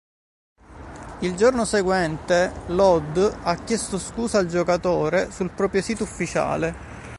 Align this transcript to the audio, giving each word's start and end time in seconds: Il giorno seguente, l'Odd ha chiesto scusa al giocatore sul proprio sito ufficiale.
Il 1.19 1.35
giorno 1.35 1.63
seguente, 1.63 2.51
l'Odd 2.69 3.19
ha 3.43 3.55
chiesto 3.63 3.99
scusa 3.99 4.39
al 4.39 4.47
giocatore 4.47 5.29
sul 5.29 5.51
proprio 5.51 5.83
sito 5.83 6.01
ufficiale. 6.05 6.73